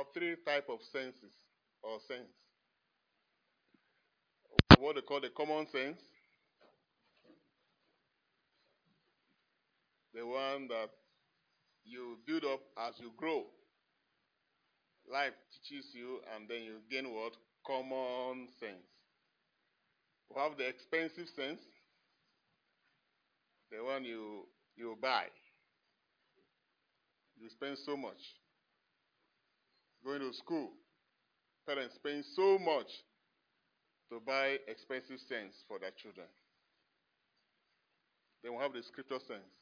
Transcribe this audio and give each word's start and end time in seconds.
have 0.00 0.14
three 0.14 0.36
type 0.46 0.66
of 0.68 0.80
senses 0.92 1.32
or 1.82 1.98
sense. 2.08 2.32
What 4.78 4.94
they 4.94 5.02
call 5.02 5.20
the 5.20 5.28
common 5.28 5.66
sense. 5.66 6.00
The 10.14 10.26
one 10.26 10.68
that 10.68 10.90
you 11.84 12.18
build 12.26 12.44
up 12.44 12.60
as 12.88 12.94
you 12.98 13.12
grow. 13.16 13.44
Life 15.10 15.34
teaches 15.52 15.86
you 15.94 16.20
and 16.34 16.48
then 16.48 16.62
you 16.62 16.80
gain 16.90 17.12
what? 17.14 17.36
Common 17.66 18.48
sense. 18.58 18.88
We 20.30 20.40
have 20.40 20.56
the 20.56 20.66
expensive 20.66 21.28
sense. 21.36 21.60
The 23.70 23.84
one 23.84 24.04
you 24.04 24.46
you 24.76 24.96
buy. 25.00 25.26
You 27.36 27.48
spend 27.50 27.76
so 27.78 27.96
much. 27.96 28.20
Going 30.04 30.20
to 30.20 30.32
school. 30.32 30.70
Parents 31.66 31.94
spend 31.94 32.24
so 32.34 32.58
much 32.58 32.88
to 34.10 34.20
buy 34.26 34.56
expensive 34.66 35.20
things 35.28 35.54
for 35.68 35.78
their 35.78 35.92
children. 35.92 36.26
Then 38.42 38.54
we 38.54 38.62
have 38.62 38.72
the 38.72 38.82
scripture 38.82 39.20
sense. 39.28 39.54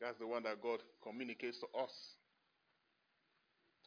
That's 0.00 0.18
the 0.18 0.26
one 0.26 0.42
that 0.44 0.60
God 0.62 0.80
communicates 1.02 1.58
to 1.60 1.66
us. 1.78 1.92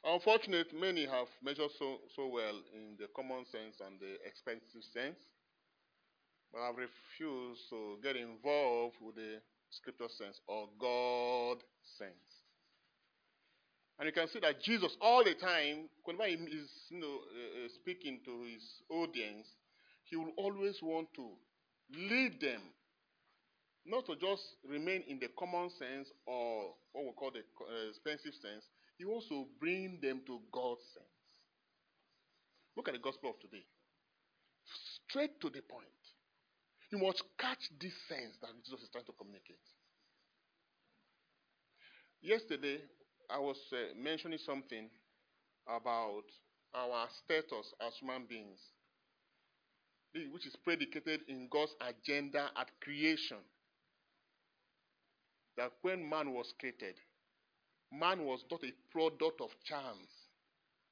Unfortunately, 0.03 0.79
many 0.79 1.05
have 1.05 1.27
measured 1.43 1.71
so, 1.77 1.99
so 2.15 2.27
well 2.27 2.55
in 2.73 2.95
the 2.97 3.07
common 3.15 3.45
sense 3.51 3.81
and 3.85 3.99
the 3.99 4.15
expensive 4.25 4.83
sense, 4.93 5.19
but 6.53 6.65
have 6.65 6.77
refused 6.77 7.61
to 7.69 7.97
get 8.01 8.15
involved 8.15 8.95
with 9.01 9.15
the 9.15 9.41
scripture 9.69 10.07
sense 10.07 10.39
or 10.47 10.69
God 10.79 11.57
sense. 11.97 12.28
And 13.99 14.07
you 14.07 14.13
can 14.13 14.29
see 14.29 14.39
that 14.39 14.63
Jesus, 14.63 14.95
all 15.01 15.25
the 15.25 15.35
time, 15.35 15.89
whenever 16.05 16.25
he 16.25 16.35
is 16.35 16.71
you 16.89 17.01
know, 17.01 17.19
uh, 17.19 17.67
speaking 17.75 18.21
to 18.23 18.47
his 18.47 18.63
audience, 18.89 19.45
he 20.05 20.15
will 20.15 20.31
always 20.37 20.79
want 20.81 21.13
to 21.15 21.27
lead 21.91 22.39
them, 22.39 22.61
not 23.85 24.05
to 24.05 24.15
just 24.15 24.41
remain 24.67 25.03
in 25.07 25.19
the 25.19 25.27
common 25.37 25.69
sense 25.77 26.07
or 26.25 26.75
what 26.93 27.05
we 27.05 27.11
call 27.11 27.31
the 27.31 27.39
uh, 27.39 27.89
expensive 27.89 28.33
sense. 28.41 28.63
He 28.97 29.03
to 29.03 29.45
bring 29.59 29.99
them 30.01 30.21
to 30.27 30.39
God's 30.51 30.83
sense. 30.93 31.07
Look 32.75 32.87
at 32.87 32.93
the 32.93 32.99
gospel 32.99 33.31
of 33.31 33.39
today. 33.39 33.63
Straight 35.09 35.39
to 35.41 35.49
the 35.49 35.61
point. 35.61 35.99
You 36.91 36.99
must 36.99 37.23
catch 37.37 37.69
this 37.79 37.93
sense 38.07 38.35
that 38.41 38.51
Jesus 38.63 38.81
is 38.83 38.89
trying 38.91 39.05
to 39.05 39.13
communicate. 39.13 39.59
Yesterday, 42.21 42.79
I 43.29 43.37
was 43.37 43.57
uh, 43.71 43.93
mentioning 43.95 44.39
something 44.43 44.89
about 45.67 46.23
our 46.73 47.07
status 47.23 47.73
as 47.85 47.93
human 47.99 48.25
beings, 48.27 48.59
which 50.31 50.47
is 50.47 50.55
predicated 50.55 51.21
in 51.27 51.47
God's 51.49 51.75
agenda 51.81 52.49
at 52.57 52.71
creation. 52.81 53.37
That 55.57 55.71
when 55.81 56.07
man 56.09 56.33
was 56.33 56.53
created, 56.59 56.95
man 57.91 58.25
was 58.25 58.43
not 58.49 58.63
a 58.63 58.73
product 58.91 59.41
of 59.41 59.51
chance. 59.63 60.09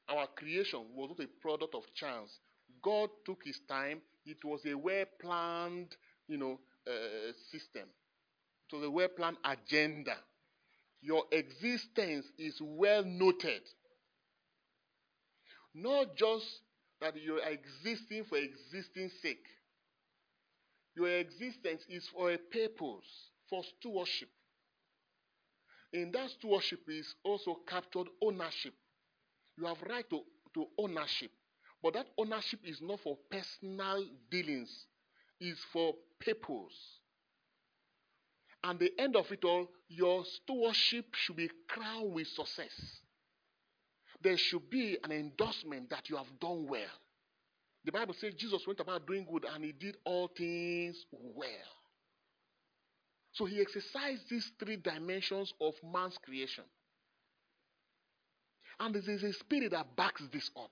Our 0.09 0.28
creation 0.35 0.85
was 0.95 1.09
not 1.09 1.25
a 1.25 1.29
product 1.41 1.73
of 1.73 1.83
chance. 1.95 2.38
God 2.83 3.09
took 3.25 3.41
his 3.45 3.59
time. 3.67 4.01
It 4.25 4.44
was 4.44 4.62
a 4.66 4.75
well 4.75 5.06
planned, 5.19 5.95
you 6.28 6.38
know, 6.38 6.59
uh, 6.88 7.31
system. 7.51 7.89
It 8.72 8.75
was 8.75 8.85
a 8.85 8.91
well 8.91 9.07
planned 9.07 9.38
agenda 9.44 10.17
your 11.02 11.24
existence 11.31 12.25
is 12.38 12.59
well 12.62 13.03
noted. 13.03 13.62
Not 15.74 16.16
just 16.16 16.46
that 17.02 17.16
you're 17.22 17.44
existing 17.44 18.25
for 18.25 18.38
existing 18.38 19.09
sake. 19.22 19.46
Your 20.96 21.09
existence 21.09 21.84
is 21.90 22.07
for 22.09 22.31
a 22.31 22.38
purpose, 22.38 23.06
for 23.50 23.63
stewardship. 23.63 24.30
In 25.94 26.12
that 26.12 26.30
stewardship 26.31 26.81
is 26.90 27.13
also 27.24 27.56
captured 27.68 28.07
ownership. 28.22 28.74
You 29.57 29.66
have 29.66 29.81
right 29.84 30.09
to, 30.09 30.22
to 30.56 30.66
ownership. 30.78 31.31
But 31.84 31.94
that 31.94 32.07
ownership 32.18 32.59
is 32.63 32.81
not 32.81 33.00
for 33.02 33.18
personal 33.30 34.06
dealings, 34.31 34.88
it's 35.40 35.62
for 35.72 35.94
purpose. 36.19 36.97
And 38.63 38.79
the 38.79 38.91
end 39.00 39.16
of 39.16 39.31
it 39.31 39.44
all, 39.44 39.68
your 39.88 40.25
stewardship 40.25 41.06
should 41.13 41.38
be 41.38 41.50
crowned 41.68 42.13
with 42.13 42.28
success. 42.28 42.72
There 44.22 44.38
should 44.38 44.69
be 44.69 44.97
an 45.03 45.12
endorsement 45.12 45.90
that 45.91 46.09
you 46.09 46.18
have 46.18 46.40
done 46.40 46.68
well. 46.68 46.81
The 47.85 47.91
Bible 47.91 48.16
says 48.19 48.34
Jesus 48.34 48.66
went 48.68 48.79
about 48.79 49.07
doing 49.07 49.25
good 49.31 49.45
and 49.45 49.63
he 49.63 49.72
did 49.72 49.95
all 50.03 50.29
things 50.35 51.06
well. 51.12 51.78
So 53.34 53.45
he 53.45 53.62
exercised 53.62 54.23
these 54.29 54.51
three 54.59 54.78
dimensions 54.78 55.53
of 55.62 55.74
man's 55.84 56.18
creation. 56.18 56.63
And 58.79 58.94
there 58.94 59.16
is 59.16 59.24
a 59.24 59.34
spirit 59.34 59.72
that 59.72 59.95
backs 59.95 60.24
this 60.34 60.50
up. 60.57 60.72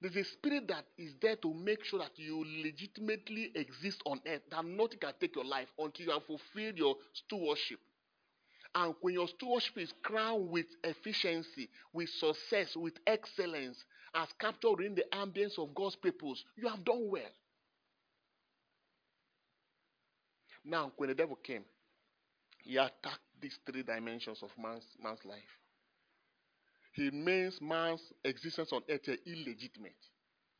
There's 0.00 0.16
a 0.16 0.24
spirit 0.24 0.68
that 0.68 0.84
is 0.98 1.14
there 1.20 1.36
to 1.36 1.54
make 1.54 1.84
sure 1.84 2.00
that 2.00 2.12
you 2.16 2.44
legitimately 2.62 3.52
exist 3.54 4.02
on 4.04 4.20
earth, 4.26 4.42
that 4.50 4.64
nothing 4.64 4.98
can 4.98 5.12
take 5.20 5.34
your 5.34 5.44
life 5.44 5.68
until 5.78 6.06
you 6.06 6.12
have 6.12 6.24
fulfilled 6.24 6.76
your 6.76 6.96
stewardship. 7.12 7.78
And 8.74 8.94
when 9.00 9.14
your 9.14 9.28
stewardship 9.28 9.78
is 9.78 9.94
crowned 10.02 10.50
with 10.50 10.66
efficiency, 10.82 11.70
with 11.92 12.08
success, 12.08 12.76
with 12.76 12.94
excellence, 13.06 13.84
as 14.14 14.28
captured 14.38 14.80
in 14.80 14.94
the 14.94 15.04
ambience 15.12 15.58
of 15.58 15.74
God's 15.74 15.96
purpose, 15.96 16.44
you 16.56 16.68
have 16.68 16.84
done 16.84 17.08
well. 17.08 17.22
Now, 20.64 20.92
when 20.96 21.08
the 21.08 21.14
devil 21.14 21.36
came, 21.36 21.64
he 22.62 22.76
attacked 22.76 23.20
these 23.40 23.58
three 23.64 23.82
dimensions 23.82 24.42
of 24.42 24.50
man's, 24.58 24.84
man's 25.02 25.24
life 25.24 25.42
he 26.94 27.10
makes 27.10 27.60
man's 27.60 28.00
existence 28.24 28.72
on 28.72 28.82
earth 28.88 29.08
illegitimate 29.26 29.96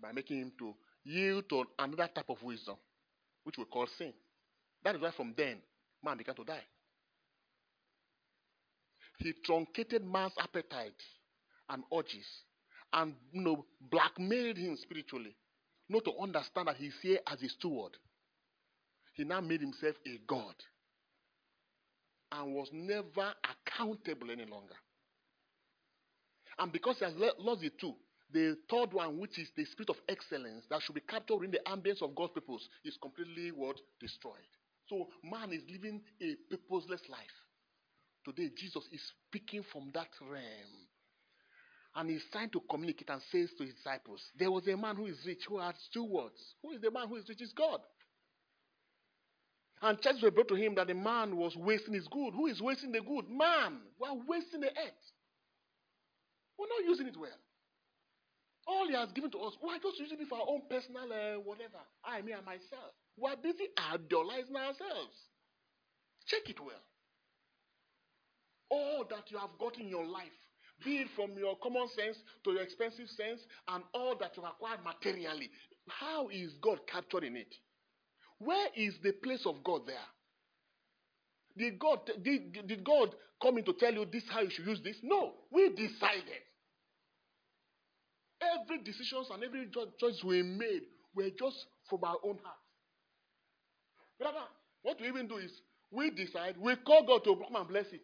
by 0.01 0.11
making 0.13 0.39
him 0.41 0.53
to 0.59 0.75
yield 1.05 1.49
to 1.49 1.65
another 1.79 2.09
type 2.13 2.29
of 2.29 2.43
wisdom, 2.43 2.75
which 3.45 3.57
we 3.57 3.65
call 3.65 3.87
sin. 3.99 4.13
That 4.83 4.97
is 4.97 5.01
why 5.01 5.13
from 5.13 5.33
then, 5.37 5.59
man 6.05 6.19
began 6.19 6.35
to 6.35 6.45
die. 6.45 6.65
He 9.19 9.33
truncated 9.45 10.05
man's 10.05 10.33
appetite 10.39 11.01
and 11.69 11.85
urges 11.97 12.27
and 12.93 13.15
you 13.33 13.41
know, 13.41 13.65
blackmailed 13.81 14.57
him 14.57 14.77
spiritually, 14.77 15.37
not 15.89 16.05
to 16.05 16.13
understand 16.21 16.67
that 16.67 16.77
he's 16.77 16.95
here 17.01 17.19
as 17.31 17.41
a 17.43 17.49
steward. 17.49 17.93
He 19.15 19.23
now 19.23 19.41
made 19.41 19.61
himself 19.61 19.95
a 20.05 20.19
God 20.27 20.55
and 22.33 22.55
was 22.55 22.71
never 22.73 23.33
accountable 23.45 24.33
any 24.33 24.47
longer. 24.47 24.75
And 26.59 26.73
because 26.73 26.99
he 26.99 27.05
has 27.05 27.15
lost 27.39 27.61
the 27.61 27.71
two, 27.81 27.95
the 28.33 28.57
third 28.71 28.93
one, 28.93 29.19
which 29.19 29.39
is 29.39 29.49
the 29.57 29.65
spirit 29.65 29.91
of 29.91 29.97
excellence 30.09 30.65
that 30.71 30.83
should 30.83 30.95
be 30.95 31.01
captured 31.03 31.45
in 31.45 31.51
the 31.51 31.61
ambience 31.67 32.03
of 32.03 32.15
God's 32.15 32.33
purpose, 32.33 32.69
is 32.85 32.97
completely 33.01 33.51
what? 33.51 33.77
Destroyed. 34.01 34.35
So 34.89 35.09
man 35.23 35.53
is 35.53 35.63
living 35.71 36.03
a 36.21 36.35
purposeless 36.51 37.03
life. 37.09 37.21
Today, 38.25 38.51
Jesus 38.57 38.85
is 38.91 39.03
speaking 39.29 39.63
from 39.71 39.91
that 39.95 40.09
realm. 40.21 40.89
And 41.97 42.11
he's 42.11 42.25
trying 42.33 42.51
to 42.51 42.61
communicate 42.69 43.11
and 43.11 43.21
says 43.31 43.51
to 43.59 43.65
his 43.65 43.75
disciples, 43.75 44.21
There 44.37 44.51
was 44.51 44.67
a 44.67 44.77
man 44.77 44.97
who 44.97 45.07
is 45.07 45.19
rich 45.25 45.43
who 45.47 45.61
had 45.61 45.77
two 45.93 46.05
words. 46.05 46.41
Who 46.63 46.73
is 46.73 46.81
the 46.81 46.91
man 46.91 47.09
who 47.09 47.17
is 47.17 47.29
rich? 47.29 47.41
Is 47.41 47.53
God. 47.53 47.81
And 49.81 50.01
churches 50.01 50.23
were 50.23 50.31
brought 50.31 50.49
to 50.49 50.55
him 50.55 50.75
that 50.77 50.87
the 50.87 50.95
man 50.95 51.37
was 51.37 51.55
wasting 51.55 51.95
his 51.95 52.09
good. 52.09 52.33
Who 52.35 52.47
is 52.47 52.61
wasting 52.61 52.91
the 52.93 53.01
good? 53.01 53.29
Man. 53.29 53.79
We 54.01 54.09
are 54.09 54.17
wasting 54.27 54.61
the 54.61 54.71
earth. 54.71 55.05
We're 56.59 56.69
not 56.69 56.89
using 56.89 57.07
it 57.07 57.17
well. 57.17 57.39
All 58.67 58.89
he 58.89 58.95
has 58.95 59.13
given 59.13 59.31
to 59.33 59.39
us, 59.41 59.55
we're 59.63 59.79
just 59.79 59.99
using 59.99 60.19
it 60.21 60.29
for 60.29 60.39
our 60.39 60.49
own 60.49 60.63
personal 60.71 61.05
uh, 61.05 61.41
whatever. 61.41 61.83
I, 62.05 62.23
me, 62.23 62.33
and 62.33 62.45
myself. 62.45 62.97
We're 63.17 63.37
busy 63.37 63.69
idolizing 63.77 64.57
ourselves. 64.57 65.17
Check 66.27 66.49
it 66.49 66.61
well. 66.61 66.81
All 68.71 69.05
that 69.11 69.31
you 69.31 69.39
have 69.39 69.53
got 69.59 69.79
in 69.79 69.89
your 69.89 70.07
life, 70.07 70.33
be 70.85 70.97
it 70.97 71.09
from 71.15 71.37
your 71.39 71.57
common 71.63 71.89
sense 71.95 72.17
to 72.45 72.53
your 72.53 72.63
expensive 72.63 73.09
sense, 73.09 73.41
and 73.69 73.85
all 73.93 74.17
that 74.19 74.37
you 74.37 74.43
acquired 74.45 74.81
materially, 74.83 75.51
how 75.89 76.29
is 76.29 76.55
God 76.63 76.81
captured 76.91 77.25
in 77.25 77.37
it? 77.37 77.55
Where 78.39 78.69
is 78.75 78.95
the 79.03 79.13
place 79.13 79.45
of 79.47 79.63
God 79.63 79.83
there? 79.87 80.09
Did 81.57 81.79
God, 81.79 82.01
did, 82.23 82.67
did 82.67 82.85
God 82.85 83.15
come 83.43 83.59
in 83.59 83.65
to 83.65 83.73
tell 83.75 83.93
you 83.93 84.07
this 84.11 84.25
how 84.29 84.41
you 84.41 84.51
should 84.51 84.67
use 84.67 84.81
this? 84.83 84.97
No, 85.03 85.33
we 85.53 85.69
decided. 85.71 86.43
Every 88.41 88.83
decisions 88.83 89.29
and 89.33 89.43
every 89.43 89.69
choice 90.01 90.23
we 90.25 90.43
made 90.43 90.83
were 91.15 91.31
just 91.39 91.67
from 91.89 92.05
our 92.05 92.17
own 92.25 92.39
heart. 92.43 92.59
Brother, 94.19 94.45
what 94.83 95.01
we 95.01 95.09
even 95.09 95.29
do 95.29 95.37
is 95.37 95.51
we 95.91 96.11
decide, 96.11 96.57
we 96.61 96.75
call 96.77 97.07
God 97.07 97.25
to 97.25 97.37
come 97.37 97.57
and 97.57 97.69
bless 97.69 97.87
it. 97.93 98.03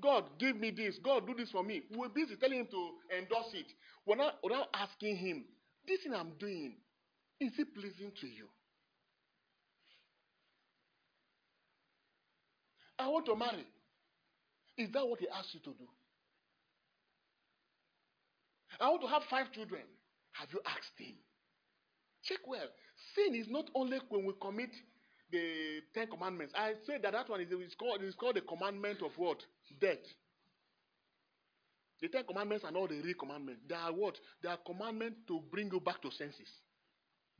God, 0.00 0.24
give 0.38 0.56
me 0.56 0.70
this. 0.70 0.98
God, 1.02 1.26
do 1.26 1.34
this 1.34 1.50
for 1.50 1.62
me. 1.62 1.82
We're 1.94 2.08
busy 2.08 2.36
telling 2.36 2.60
him 2.60 2.68
to 2.70 2.90
endorse 3.18 3.52
it. 3.54 3.66
We're 4.06 4.16
not, 4.16 4.34
we're 4.42 4.56
not 4.56 4.68
asking 4.74 5.16
him, 5.16 5.44
this 5.86 6.02
thing 6.02 6.14
I'm 6.14 6.32
doing, 6.38 6.74
is 7.40 7.52
it 7.58 7.74
pleasing 7.74 8.12
to 8.20 8.26
you? 8.26 8.46
I 13.02 13.08
want 13.08 13.26
to 13.26 13.34
marry. 13.36 13.66
Is 14.78 14.90
that 14.92 15.06
what 15.06 15.18
he 15.18 15.28
asked 15.28 15.52
you 15.54 15.60
to 15.60 15.70
do? 15.70 15.88
I 18.80 18.88
want 18.88 19.02
to 19.02 19.08
have 19.08 19.22
five 19.28 19.50
children. 19.52 19.82
Have 20.32 20.48
you 20.52 20.60
asked 20.64 20.96
him? 20.96 21.16
Check 22.22 22.38
well. 22.46 22.68
Sin 23.14 23.34
is 23.34 23.48
not 23.50 23.68
only 23.74 23.98
when 24.08 24.24
we 24.24 24.32
commit 24.40 24.70
the 25.32 25.82
Ten 25.92 26.06
Commandments. 26.06 26.54
I 26.56 26.74
say 26.86 26.98
that 27.02 27.12
that 27.12 27.28
one 27.28 27.40
is, 27.40 27.50
is 27.50 27.74
called 27.74 28.02
is 28.02 28.14
called 28.14 28.36
the 28.36 28.40
commandment 28.42 29.02
of 29.02 29.10
what? 29.16 29.38
Death. 29.80 30.06
The 32.00 32.08
Ten 32.08 32.24
Commandments 32.24 32.64
are 32.64 32.70
not 32.72 32.88
the 32.88 33.00
real 33.00 33.14
commandments. 33.18 33.62
They 33.68 33.74
are 33.74 33.92
what? 33.92 34.14
They 34.42 34.48
are 34.48 34.58
commandments 34.64 35.18
to 35.28 35.40
bring 35.50 35.70
you 35.72 35.80
back 35.80 36.00
to 36.02 36.10
senses. 36.12 36.48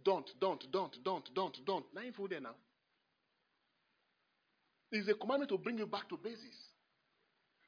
Don't, 0.05 0.29
don't, 0.41 0.65
don't, 0.73 0.97
don't, 1.05 1.29
don't, 1.35 1.57
don't. 1.65 1.85
Now 1.95 2.03
you 2.03 2.29
there 2.29 2.41
now. 2.41 2.57
It's 4.93 5.09
a 5.09 5.15
commandment 5.15 5.49
to 5.51 5.59
bring 5.59 5.79
you 5.79 5.87
back 5.87 6.09
to 6.11 6.19
basis. 6.19 6.55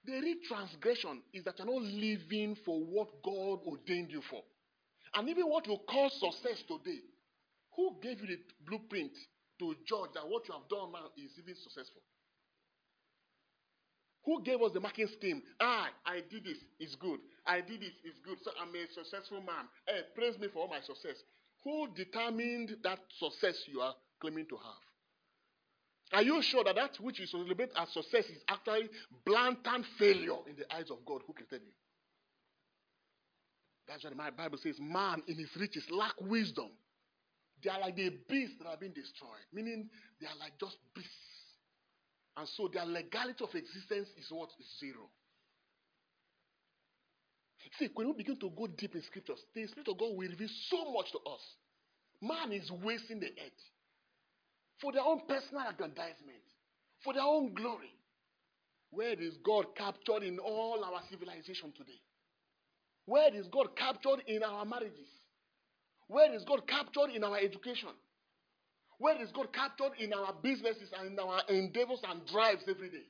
The 0.05 0.21
real 0.21 0.37
transgression 0.47 1.23
is 1.33 1.45
that 1.45 1.59
you're 1.59 1.67
not 1.67 1.81
living 1.83 2.57
for 2.65 2.79
what 2.79 3.09
God 3.25 3.61
ordained 3.67 4.11
you 4.11 4.21
for. 4.29 4.43
And 5.15 5.29
even 5.31 5.45
what 5.49 5.67
you 5.67 5.79
call 5.89 6.11
success 6.11 6.63
today, 6.69 7.01
who 7.75 7.97
gave 8.03 8.21
you 8.21 8.27
the 8.27 8.39
blueprint 8.67 9.13
to 9.59 9.75
judge 9.89 10.13
that 10.15 10.29
what 10.29 10.47
you 10.47 10.53
have 10.53 10.69
done 10.69 10.93
now 10.93 11.09
is 11.17 11.33
even 11.39 11.55
successful? 11.57 12.03
Who 14.27 14.43
gave 14.43 14.61
us 14.61 14.73
the 14.73 14.81
marking 14.81 15.09
scheme? 15.09 15.43
Ah, 15.61 15.89
I 16.05 16.21
did 16.29 16.45
this, 16.45 16.59
it's 16.79 16.95
good. 16.97 17.21
I 17.47 17.61
did 17.61 17.81
this, 17.81 17.93
it's 18.05 18.19
good. 18.25 18.39
So 18.43 18.51
I'm 18.61 18.75
a 18.75 18.85
successful 18.93 19.41
man. 19.41 19.69
Hey, 19.87 20.01
praise 20.15 20.39
me 20.39 20.49
for 20.53 20.61
all 20.61 20.69
my 20.69 20.81
success. 20.81 21.17
Who 21.65 21.89
determined 21.95 22.77
that 22.83 23.01
success 23.19 23.57
you 23.67 23.81
are 23.81 23.95
claiming 24.21 24.47
to 24.49 24.57
have? 24.57 24.94
Are 26.13 26.23
you 26.23 26.43
sure 26.43 26.63
that 26.65 26.77
that 26.77 26.97
which 27.01 27.19
you 27.19 27.27
celebrate 27.27 27.71
as 27.77 27.89
success 27.91 28.27
is 28.27 28.43
actually 28.49 28.89
blatant 29.25 29.87
failure 29.99 30.39
in 30.49 30.57
the 30.57 30.73
eyes 30.75 30.91
of 30.91 31.05
God 31.05 31.23
who 31.27 31.33
created 31.33 31.63
you? 31.65 31.73
That's 33.89 34.05
what 34.05 34.17
my 34.17 34.31
Bible 34.31 34.59
says 34.59 34.77
man 34.81 35.23
in 35.27 35.37
his 35.37 35.51
riches 35.57 35.85
lack 35.91 36.15
wisdom. 36.21 36.71
They 37.63 37.71
are 37.71 37.81
like 37.81 37.97
the 37.97 38.11
beasts 38.29 38.57
that 38.59 38.69
have 38.69 38.81
been 38.81 38.93
destroyed, 38.93 39.45
meaning 39.53 39.89
they 40.21 40.27
are 40.27 40.37
like 40.39 40.53
just 40.61 40.77
beasts. 40.95 41.11
And 42.37 42.49
so 42.49 42.69
their 42.73 42.85
legality 42.85 43.43
of 43.45 43.55
existence 43.55 44.09
is 44.19 44.27
what? 44.31 44.51
Is 44.61 44.67
zero. 44.81 45.09
See, 47.79 47.89
when 47.95 48.09
we 48.09 48.13
begin 48.13 48.39
to 48.41 48.51
go 48.51 48.67
deep 48.67 48.95
in 48.95 49.03
scriptures, 49.03 49.41
the 49.55 49.67
Spirit 49.67 49.89
of 49.89 49.99
God 49.99 50.11
will 50.11 50.29
reveal 50.29 50.49
so 50.69 50.93
much 50.93 51.11
to 51.13 51.19
us. 51.19 51.41
Man 52.21 52.53
is 52.53 52.71
wasting 52.71 53.21
the 53.21 53.29
earth 53.29 53.63
for 54.81 54.93
their 54.93 55.03
own 55.03 55.21
personal 55.29 55.65
aggrandizement, 55.69 56.45
for 57.03 57.13
their 57.15 57.23
own 57.23 57.55
glory. 57.55 57.93
Where 58.91 59.21
is 59.21 59.35
God 59.45 59.75
captured 59.77 60.23
in 60.23 60.39
all 60.39 60.85
our 60.85 61.01
civilization 61.11 61.73
today? 61.77 62.01
Where 63.07 63.35
is 63.35 63.47
God 63.49 63.77
captured 63.77 64.23
in 64.27 64.43
our 64.43 64.65
marriages? 64.65 65.09
Where 66.07 66.33
is 66.33 66.45
God 66.45 66.67
captured 66.67 67.11
in 67.15 67.25
our 67.25 67.39
education? 67.39 67.91
Where 68.99 69.21
is 69.21 69.31
God 69.33 69.53
captured 69.53 69.99
in 69.99 70.13
our 70.13 70.33
businesses 70.43 70.91
and 70.99 71.13
in 71.13 71.19
our 71.19 71.43
endeavors 71.49 72.01
and 72.09 72.25
drives 72.27 72.63
every 72.69 72.91
day? 72.91 73.09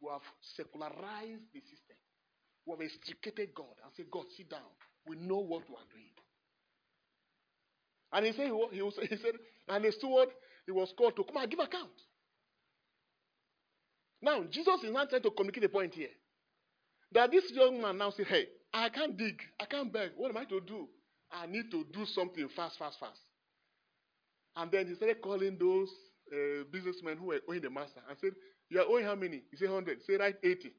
We 0.00 0.08
have 0.10 0.22
secularized 0.56 1.44
the 1.52 1.60
system. 1.60 1.96
We 2.66 2.72
have 2.72 2.80
extricated 2.80 3.54
God 3.54 3.76
and 3.84 3.92
said, 3.96 4.06
God, 4.10 4.24
sit 4.36 4.48
down. 4.50 4.72
We 5.06 5.16
know 5.16 5.38
what 5.38 5.68
we 5.68 5.76
are 5.76 5.90
doing. 5.92 6.14
And 8.14 8.24
he 8.24 8.32
said, 8.32 8.46
he, 8.46 8.80
was, 8.80 8.94
he 9.02 9.16
said, 9.16 9.34
and 9.68 9.84
the 9.84 9.92
steward, 9.92 10.28
he 10.64 10.72
was 10.72 10.94
called 10.96 11.16
to 11.16 11.24
come 11.24 11.36
and 11.36 11.50
give 11.50 11.58
account. 11.58 11.90
Now, 14.22 14.44
Jesus 14.44 14.82
is 14.84 14.92
not 14.92 15.10
trying 15.10 15.22
to 15.22 15.30
communicate 15.30 15.64
a 15.64 15.68
point 15.68 15.94
here. 15.94 16.08
That 17.12 17.30
this 17.30 17.44
young 17.50 17.82
man 17.82 17.98
now 17.98 18.10
said, 18.10 18.26
Hey, 18.26 18.46
I 18.72 18.88
can't 18.88 19.16
dig, 19.16 19.40
I 19.60 19.66
can't 19.66 19.92
beg. 19.92 20.12
What 20.16 20.30
am 20.30 20.36
I 20.36 20.44
to 20.44 20.60
do? 20.60 20.88
I 21.30 21.46
need 21.46 21.70
to 21.72 21.84
do 21.92 22.06
something 22.06 22.48
fast, 22.56 22.78
fast, 22.78 22.98
fast. 22.98 23.18
And 24.56 24.70
then 24.70 24.86
he 24.86 24.94
started 24.94 25.20
calling 25.20 25.58
those 25.58 25.88
uh, 26.32 26.64
businessmen 26.72 27.18
who 27.18 27.26
were 27.26 27.40
owing 27.48 27.60
the 27.60 27.70
master 27.70 28.00
and 28.08 28.16
said, 28.20 28.32
You 28.70 28.80
are 28.80 28.86
owing 28.88 29.04
how 29.04 29.16
many? 29.16 29.42
He 29.50 29.56
said 29.56 29.68
100. 29.68 29.98
He 29.98 30.12
said, 30.12 30.20
Right, 30.20 30.36
80. 30.42 30.72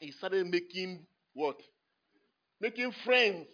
He 0.00 0.12
started 0.12 0.46
making 0.46 1.06
what? 1.34 1.60
Making 2.60 2.92
friends. 3.04 3.46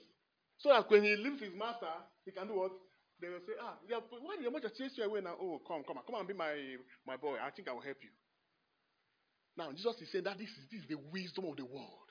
So 0.59 0.69
that 0.69 0.91
when 0.91 1.05
he 1.05 1.17
leaves 1.17 1.41
his 1.41 1.55
master, 1.57 1.87
he 2.25 2.33
can 2.33 2.49
do 2.49 2.55
what? 2.55 2.73
They 3.21 3.29
will 3.29 3.45
say, 3.47 3.55
Ah, 3.63 3.79
yeah, 3.89 3.99
why 4.11 4.37
did 4.37 4.43
your 4.43 4.53
master 4.53 4.71
chase 4.75 4.93
you 4.97 5.05
away 5.05 5.21
now? 5.21 5.37
Oh, 5.41 5.61
come, 5.67 5.83
come, 5.87 5.99
come 6.05 6.17
and 6.19 6.29
be 6.29 6.35
my, 6.35 6.55
my 7.07 7.17
boy. 7.17 7.37
I 7.39 7.51
think 7.51 7.69
I 7.69 7.73
will 7.73 7.85
help 7.85 7.99
you. 8.03 8.11
Now, 9.57 9.71
Jesus 9.71 9.95
is 10.03 10.11
saying 10.11 10.25
that 10.25 10.39
this 10.39 10.51
is, 10.51 10.67
this 10.71 10.81
is 10.83 10.89
the 10.91 10.99
wisdom 11.13 11.47
of 11.47 11.57
the 11.57 11.65
world. 11.65 12.11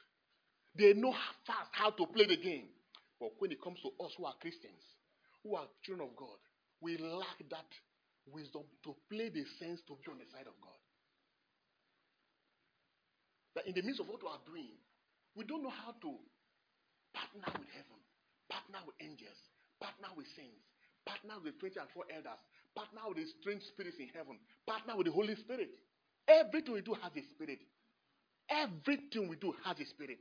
They 0.75 0.93
know 0.93 1.13
fast 1.45 1.69
how 1.71 1.91
to 1.91 2.05
play 2.07 2.25
the 2.25 2.39
game. 2.39 2.71
But 3.19 3.35
when 3.37 3.51
it 3.51 3.61
comes 3.61 3.79
to 3.83 3.91
us 4.03 4.15
who 4.17 4.25
are 4.25 4.35
Christians, 4.39 4.81
who 5.43 5.55
are 5.55 5.67
children 5.83 6.07
of 6.07 6.15
God, 6.15 6.39
we 6.81 6.97
lack 6.97 7.39
that 7.51 7.67
wisdom 8.25 8.63
to 8.83 8.95
play 9.11 9.29
the 9.29 9.43
sense 9.59 9.83
to 9.87 9.99
be 9.99 10.07
on 10.07 10.17
the 10.17 10.27
side 10.31 10.47
of 10.47 10.55
God. 10.63 10.79
That 13.55 13.67
in 13.67 13.75
the 13.75 13.83
midst 13.83 14.01
of 14.01 14.07
what 14.07 14.23
we 14.23 14.29
are 14.31 14.43
doing, 14.47 14.73
we 15.35 15.45
don't 15.45 15.61
know 15.61 15.73
how 15.73 15.93
to 15.93 16.11
partner 17.13 17.49
with 17.59 17.69
heaven, 17.75 17.99
partner 18.49 18.81
with 18.87 18.97
angels, 19.03 19.37
partner 19.77 20.09
with 20.17 20.25
saints, 20.33 20.65
partner 21.05 21.35
with 21.43 21.59
20 21.59 21.79
and 21.79 21.89
4 21.93 22.03
elders, 22.15 22.41
partner 22.75 23.01
with 23.07 23.17
the 23.17 23.27
strange 23.39 23.63
spirits 23.63 23.97
in 23.99 24.09
heaven, 24.13 24.39
partner 24.67 24.95
with 24.97 25.07
the 25.07 25.13
Holy 25.13 25.35
Spirit. 25.35 25.69
Everything 26.27 26.73
we 26.73 26.81
do 26.81 26.95
has 26.95 27.11
a 27.15 27.23
spirit. 27.35 27.59
Everything 28.49 29.27
we 29.27 29.35
do 29.35 29.53
has 29.63 29.79
a 29.79 29.85
spirit. 29.85 30.19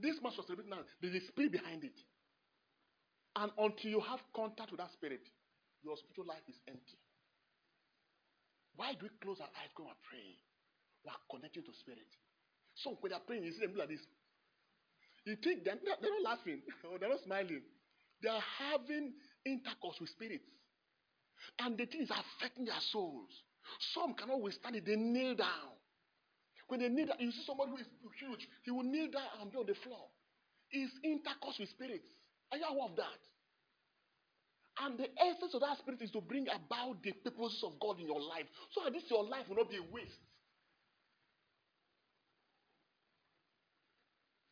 This 0.00 0.16
must 0.22 0.36
was 0.36 0.46
celebrating 0.46 0.74
now. 0.74 0.84
There's 1.00 1.14
a 1.22 1.26
spirit 1.28 1.52
behind 1.52 1.84
it. 1.84 1.96
And 3.36 3.50
until 3.58 3.90
you 3.90 4.00
have 4.00 4.20
contact 4.34 4.70
with 4.70 4.80
that 4.80 4.92
spirit, 4.92 5.22
your 5.82 5.96
spiritual 5.96 6.26
life 6.30 6.44
is 6.48 6.58
empty. 6.68 6.98
Why 8.76 8.94
do 8.94 9.06
we 9.06 9.12
close 9.22 9.38
our 9.38 9.50
eyes 9.54 9.70
when 9.76 9.86
we're 9.86 10.04
praying? 10.06 10.38
We're 11.06 11.22
connecting 11.30 11.62
to 11.62 11.72
spirit. 11.78 12.10
So 12.74 12.98
when 12.98 13.10
they're 13.10 13.22
praying, 13.22 13.44
you 13.44 13.52
see 13.52 13.66
them 13.66 13.76
like 13.78 13.90
this. 13.90 14.02
You 15.26 15.36
think 15.38 15.64
they're 15.64 15.78
not, 15.82 16.02
they're 16.02 16.14
not 16.20 16.36
laughing 16.36 16.60
or 16.90 16.98
they're 16.98 17.12
not 17.12 17.22
smiling. 17.22 17.62
They 18.22 18.28
are 18.28 18.44
having 18.58 19.14
intercourse 19.44 19.96
with 20.00 20.10
spirits. 20.10 20.48
And 21.58 21.76
the 21.76 21.86
thing 21.86 22.02
is 22.02 22.10
affecting 22.10 22.64
their 22.64 22.80
souls. 22.92 23.30
Some 23.94 24.14
cannot 24.14 24.40
withstand 24.40 24.76
it. 24.76 24.86
They 24.86 24.96
kneel 24.96 25.34
down. 25.34 25.74
When 26.68 26.80
they 26.80 26.88
kneel 26.88 27.06
down, 27.06 27.20
you 27.20 27.30
see 27.30 27.44
somebody 27.46 27.70
who 27.72 27.76
is 27.78 27.88
huge, 28.18 28.48
he 28.62 28.70
will 28.70 28.84
kneel 28.84 29.10
down 29.10 29.28
and 29.40 29.50
be 29.50 29.58
on 29.58 29.66
the 29.66 29.74
floor. 29.74 30.08
It's 30.70 30.92
intercourse 31.02 31.58
with 31.58 31.68
spirits. 31.68 32.08
Are 32.52 32.58
you 32.58 32.64
aware 32.64 32.88
of 32.88 32.96
that? 32.96 33.20
And 34.82 34.98
the 34.98 35.06
essence 35.20 35.54
of 35.54 35.60
that 35.60 35.78
spirit 35.78 36.02
is 36.02 36.10
to 36.12 36.20
bring 36.20 36.46
about 36.48 37.02
the 37.02 37.12
purposes 37.12 37.62
of 37.62 37.78
God 37.78 38.00
in 38.00 38.06
your 38.06 38.20
life. 38.20 38.46
So 38.72 38.82
that 38.82 38.92
this 38.92 39.04
your 39.08 39.24
life 39.24 39.48
will 39.48 39.56
not 39.56 39.70
be 39.70 39.76
a 39.76 39.86
waste. 39.92 40.18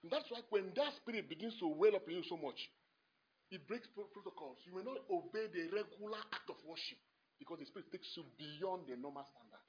And 0.02 0.12
that's 0.12 0.30
why 0.30 0.40
when 0.50 0.70
that 0.76 0.92
spirit 1.02 1.28
begins 1.28 1.54
to 1.58 1.66
well 1.66 1.96
up 1.96 2.06
in 2.08 2.16
you 2.16 2.22
so 2.28 2.37
much, 2.37 2.58
it 3.52 3.68
breaks 3.68 3.87
protocols. 3.92 4.56
You 4.64 4.73
may 4.73 4.82
not 4.82 5.04
obey 5.12 5.52
the 5.52 5.68
regular 5.68 6.25
act 6.32 6.49
of 6.49 6.56
worship 6.64 6.97
because 7.37 7.61
the 7.61 7.68
spirit 7.68 7.92
takes 7.92 8.09
you 8.16 8.25
beyond 8.40 8.88
the 8.88 8.97
normal 8.97 9.28
standard. 9.28 9.66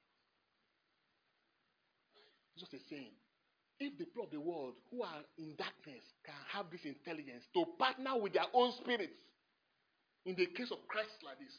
It's 2.55 2.63
just 2.63 2.73
a 2.79 2.81
saying. 2.87 3.11
If 3.81 3.99
the 3.99 4.05
people 4.07 4.23
of 4.23 4.31
the 4.31 4.39
world 4.39 4.79
who 4.87 5.03
are 5.03 5.21
in 5.35 5.57
darkness 5.59 6.05
can 6.23 6.37
have 6.55 6.71
this 6.71 6.85
intelligence 6.87 7.43
to 7.51 7.67
partner 7.75 8.15
with 8.15 8.31
their 8.31 8.47
own 8.55 8.71
spirits, 8.79 9.17
in 10.23 10.39
the 10.39 10.47
case 10.55 10.71
of 10.71 10.79
Christ 10.87 11.19
like 11.25 11.41
this, 11.43 11.51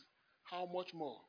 how 0.48 0.64
much 0.64 0.94
more 0.96 1.20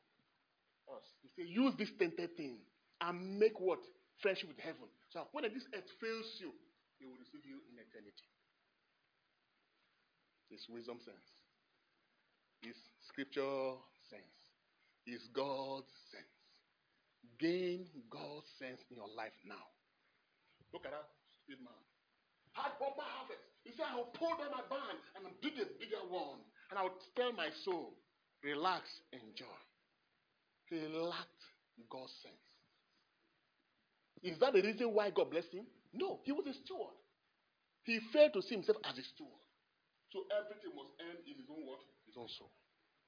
us? 0.88 1.04
He 1.20 1.28
said, 1.34 1.50
use 1.50 1.74
this 1.76 1.90
tainted 1.98 2.38
thing 2.38 2.62
and 3.02 3.36
make 3.36 3.58
what? 3.60 3.82
Friendship 4.22 4.48
with 4.48 4.62
heaven. 4.64 4.88
So 5.12 5.28
when 5.36 5.44
this 5.44 5.66
earth 5.76 5.90
fails 6.00 6.30
you, 6.40 6.54
he 6.96 7.04
will 7.04 7.20
receive 7.20 7.44
you 7.44 7.60
in 7.68 7.76
eternity. 7.76 8.24
It's 10.50 10.68
wisdom 10.68 10.98
sense. 11.04 11.28
It's 12.62 12.78
scripture 13.08 13.78
sense. 14.10 14.38
It's 15.06 15.26
God's 15.34 15.90
sense. 16.10 16.36
Gain 17.38 17.86
God's 18.10 18.48
sense 18.58 18.80
in 18.90 18.96
your 18.96 19.10
life 19.14 19.34
now. 19.44 19.66
Look 20.72 20.86
at 20.86 20.92
that 20.92 21.06
stupid 21.44 21.62
man. 21.62 21.82
Had 22.52 22.78
bumper 22.80 23.04
harvest. 23.04 23.42
He 23.64 23.74
said, 23.76 23.86
I'll 23.92 24.10
pull 24.14 24.32
down 24.38 24.54
my 24.54 24.64
barn 24.70 24.96
and 25.14 25.26
I'll 25.26 25.40
dig 25.42 25.58
a 25.60 25.66
bigger 25.78 26.02
one. 26.08 26.40
And 26.70 26.78
I'll 26.78 26.96
tell 27.14 27.32
my 27.32 27.50
soul, 27.64 27.94
relax, 28.42 28.88
enjoy. 29.12 29.58
He 30.66 30.82
lacked 30.90 31.42
God's 31.90 32.14
sense. 32.22 32.46
Is 34.22 34.38
that 34.40 34.54
the 34.54 34.62
reason 34.62 34.92
why 34.94 35.10
God 35.10 35.30
blessed 35.30 35.52
him? 35.52 35.66
No, 35.92 36.20
he 36.24 36.32
was 36.32 36.46
a 36.46 36.54
steward. 36.64 36.96
He 37.84 38.00
failed 38.12 38.32
to 38.34 38.42
see 38.42 38.56
himself 38.56 38.78
as 38.82 38.98
a 38.98 39.04
steward. 39.14 39.45
So 40.12 40.22
everything 40.30 40.70
must 40.74 40.92
end 41.02 41.18
in 41.26 41.34
his 41.38 41.48
own 41.50 41.66
what? 41.66 41.82
His 42.06 42.14
own 42.14 42.30
soul. 42.38 42.50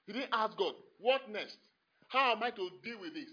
He 0.06 0.12
didn't 0.12 0.32
ask 0.32 0.56
God, 0.56 0.74
what 0.98 1.28
next? 1.30 1.58
How 2.08 2.32
am 2.32 2.42
I 2.42 2.50
to 2.50 2.64
deal 2.82 2.98
with 3.00 3.14
this? 3.14 3.30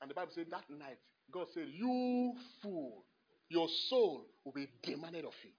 And 0.00 0.10
the 0.10 0.14
Bible 0.14 0.32
said 0.34 0.50
that 0.50 0.66
night, 0.68 0.98
God 1.30 1.46
said, 1.54 1.68
You 1.70 2.34
fool, 2.62 3.04
your 3.48 3.68
soul 3.88 4.26
will 4.44 4.52
be 4.52 4.66
demanded 4.82 5.24
of 5.24 5.36
you. 5.44 5.52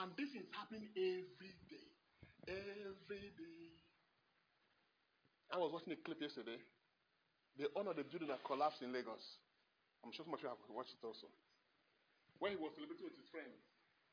And 0.00 0.14
this 0.16 0.30
is 0.32 0.46
happening 0.54 0.88
every 0.96 1.54
day. 1.68 1.90
Every 2.48 3.28
day. 3.34 3.60
I 5.52 5.58
was 5.58 5.74
watching 5.74 5.92
a 5.92 6.00
clip 6.00 6.22
yesterday. 6.22 6.62
The 7.58 7.66
of 7.74 7.96
the 7.98 8.06
building 8.06 8.30
that 8.30 8.40
collapsed 8.46 8.80
in 8.80 8.94
Lagos. 8.94 9.20
I'm 10.00 10.14
sure 10.14 10.24
some 10.24 10.32
of 10.32 10.40
you 10.40 10.48
have 10.48 10.62
watched 10.70 10.94
it 10.94 11.04
also. 11.04 11.26
Where 12.38 12.54
he 12.54 12.56
was 12.56 12.72
celebrating 12.78 13.04
with 13.04 13.18
his 13.18 13.28
friends 13.28 13.58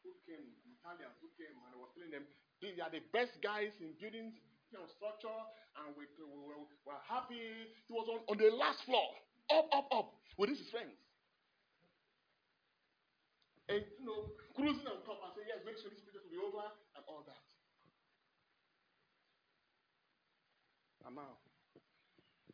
who 0.07 0.15
came, 0.23 0.47
Italians 0.79 1.19
who 1.19 1.27
came, 1.35 1.51
and 1.51 1.69
he 1.75 1.77
was 1.77 1.91
telling 1.91 2.13
them, 2.15 2.23
they 2.63 2.79
are 2.79 2.89
the 2.89 3.03
best 3.11 3.35
guys 3.43 3.75
in 3.83 3.91
building 3.99 4.31
structure, 4.95 5.39
and 5.83 5.95
we, 5.95 6.07
we, 6.19 6.25
we, 6.27 6.55
were 6.83 7.01
happy. 7.07 7.39
He 7.87 7.91
was 7.91 8.07
on, 8.11 8.19
on 8.27 8.35
the 8.35 8.51
last 8.55 8.83
floor, 8.83 9.15
up, 9.51 9.67
up, 9.71 9.87
up, 9.91 10.07
with 10.35 10.51
his 10.51 10.63
friends. 10.71 10.95
And, 13.67 13.83
you 13.99 14.05
know, 14.07 14.31
cruising 14.55 14.87
on 14.87 15.03
top 15.03 15.19
and 15.27 15.31
saying, 15.35 15.51
yes, 15.51 15.59
make 15.67 15.75
sure 15.79 15.91
this 15.91 16.03
picture 16.03 16.23
will 16.23 16.31
be 16.31 16.39
over, 16.39 16.63
and 16.95 17.03
all 17.07 17.23
that. 17.27 17.47
And 21.07 21.15
now, 21.15 21.39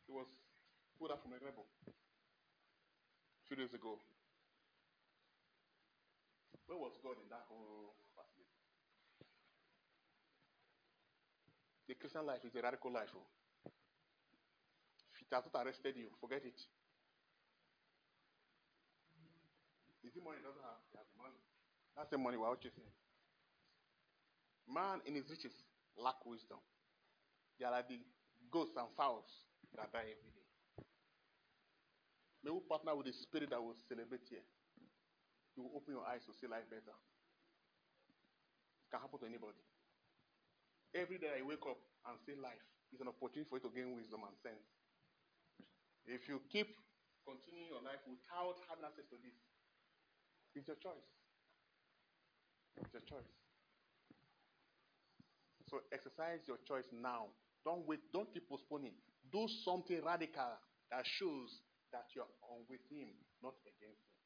he 0.05 0.11
was 0.13 0.29
pulled 0.97 1.13
out 1.13 1.21
from 1.21 1.33
a 1.33 1.41
rebel 1.41 1.65
a 1.89 1.93
few 3.49 3.57
days 3.57 3.73
ago. 3.73 3.97
Where 6.73 6.89
was 6.89 6.97
God 7.05 7.21
in 7.21 7.29
that 7.29 7.45
whole 7.45 7.93
facility? 8.17 8.49
The 11.85 11.93
Christian 11.93 12.25
life 12.25 12.41
is 12.41 12.57
a 12.57 12.65
radical 12.65 12.89
life. 12.89 13.13
Oh. 13.13 13.29
If 15.13 15.21
it 15.21 15.29
has 15.29 15.45
not 15.53 15.61
arrested 15.61 15.93
you, 16.01 16.09
forget 16.17 16.41
it. 16.41 16.57
Is 20.01 20.17
it 20.17 20.23
money 20.25 20.41
doesn't 20.41 20.65
have? 20.65 20.81
He 20.89 20.97
money. 21.13 21.37
That's 21.93 22.09
the 22.09 22.17
money 22.17 22.41
we're 22.41 22.57
chasing. 22.57 22.89
Man 24.65 24.97
in 25.05 25.13
his 25.13 25.29
riches 25.29 25.53
lack 25.93 26.25
wisdom. 26.25 26.57
There 27.61 27.69
are 27.69 27.85
the 27.85 28.01
ghosts 28.49 28.73
and 28.81 28.89
fowls 28.97 29.29
that 29.77 29.93
die 29.93 30.09
every 30.09 30.33
day. 30.33 30.49
May 32.41 32.49
we 32.49 32.65
partner 32.65 32.97
with 32.97 33.05
the 33.05 33.13
spirit 33.13 33.53
that 33.53 33.61
will 33.61 33.77
celebrate 33.85 34.25
here. 34.25 34.41
You 35.55 35.63
will 35.65 35.75
open 35.77 35.93
your 35.93 36.05
eyes 36.05 36.25
to 36.25 36.33
see 36.33 36.49
life 36.49 36.65
better. 36.69 36.97
It 38.85 38.89
can 38.89 39.01
happen 39.01 39.19
to 39.21 39.27
anybody. 39.29 39.61
Every 40.93 41.17
day 41.17 41.33
I 41.33 41.41
wake 41.41 41.65
up 41.65 41.81
and 42.09 42.17
see 42.25 42.37
life 42.37 42.61
is 42.93 43.01
an 43.01 43.09
opportunity 43.09 43.49
for 43.49 43.57
you 43.57 43.65
to 43.65 43.73
gain 43.73 43.97
wisdom 43.97 44.21
and 44.25 44.35
sense. 44.41 44.65
If 46.05 46.29
you 46.29 46.41
keep 46.53 46.69
continuing 47.25 47.71
your 47.71 47.81
life 47.81 48.01
without 48.05 48.59
having 48.69 48.85
access 48.85 49.07
to 49.09 49.17
this, 49.21 49.37
it's 50.53 50.69
your 50.69 50.77
choice. 50.77 51.09
It's 52.77 52.93
your 52.93 53.05
choice. 53.09 53.33
So 55.69 55.81
exercise 55.89 56.45
your 56.45 56.61
choice 56.69 56.85
now. 56.93 57.33
Don't 57.65 57.87
wait. 57.87 58.05
Don't 58.13 58.29
keep 58.29 58.45
postponing. 58.45 58.93
Do 59.31 59.47
something 59.65 59.97
radical 60.05 60.53
that 60.91 61.01
shows 61.07 61.49
that 61.89 62.05
you're 62.13 62.29
on 62.45 62.61
with 62.69 62.83
Him, 62.93 63.09
not 63.41 63.57
against 63.65 64.05
Him. 64.05 64.21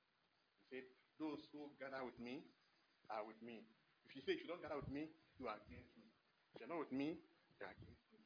He 0.59 0.63
said, 0.75 0.87
Those 1.17 1.49
who 1.49 1.73
gather 1.81 2.05
with 2.05 2.17
me 2.21 2.45
are 3.09 3.25
with 3.25 3.41
me. 3.41 3.65
If 4.05 4.13
you 4.13 4.21
say, 4.21 4.37
If 4.37 4.45
you 4.45 4.49
don't 4.49 4.61
gather 4.61 4.77
with 4.77 4.89
me, 4.89 5.09
you 5.41 5.49
are 5.49 5.57
against 5.65 5.97
me. 5.97 6.05
If 6.53 6.61
you're 6.61 6.69
not 6.69 6.79
with 6.79 6.93
me, 6.93 7.17
you 7.57 7.63
are 7.65 7.73
against 7.73 8.05
me. 8.13 8.21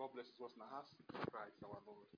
God 0.00 0.16
bless 0.16 0.32
us 0.32 0.56
in 0.56 0.62
our 0.64 0.72
house. 0.80 0.88
Christ 1.28 1.60
our 1.60 1.76
Lord. 1.84 2.08